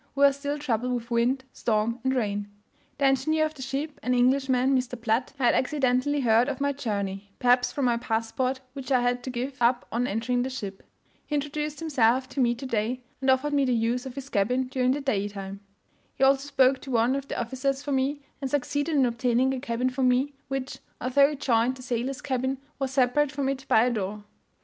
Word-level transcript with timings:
We 0.15 0.23
were 0.23 0.33
still 0.33 0.57
troubled 0.57 0.93
with 0.93 1.11
wind, 1.11 1.43
storm, 1.53 1.99
and 2.03 2.15
rain. 2.15 2.49
The 2.97 3.05
engineer 3.05 3.45
of 3.45 3.53
the 3.53 3.61
ship, 3.61 3.99
an 4.01 4.15
Englishman, 4.15 4.75
Mr. 4.75 4.99
Platt, 4.99 5.31
had 5.37 5.53
accidentally 5.53 6.21
heard 6.21 6.49
of 6.49 6.59
my 6.59 6.71
journey 6.73 7.29
(perhaps 7.37 7.71
from 7.71 7.85
my 7.85 7.97
passport, 7.97 8.61
which 8.73 8.91
I 8.91 9.01
had 9.01 9.21
to 9.21 9.29
give 9.29 9.55
up 9.61 9.85
on 9.91 10.07
entering 10.07 10.41
the 10.41 10.49
ship); 10.49 10.81
he 11.27 11.35
introduced 11.35 11.79
himself 11.81 12.27
to 12.29 12.39
me 12.39 12.55
today, 12.55 13.01
and 13.21 13.29
offered 13.29 13.53
me 13.53 13.63
the 13.63 13.75
use 13.75 14.07
of 14.07 14.15
his 14.15 14.29
cabin 14.29 14.63
during 14.63 14.89
the 14.93 15.01
day 15.01 15.27
time; 15.27 15.59
he 16.15 16.23
also 16.23 16.47
spoke 16.47 16.79
to 16.81 16.89
one 16.89 17.15
of 17.15 17.27
the 17.27 17.39
officers 17.39 17.83
for 17.83 17.91
me, 17.91 18.21
and 18.41 18.49
succeeded 18.49 18.95
in 18.95 19.05
obtaining 19.05 19.53
a 19.53 19.59
cabin 19.59 19.91
for 19.91 20.01
me, 20.01 20.33
which, 20.47 20.79
although 20.99 21.29
it 21.29 21.41
joined 21.41 21.75
the 21.77 21.83
sailors' 21.83 22.21
cabin, 22.23 22.57
was 22.79 22.89
separated 22.89 23.31
from 23.33 23.47
it 23.47 23.67
by 23.67 23.85
a 23.85 23.91
door. 23.91 24.23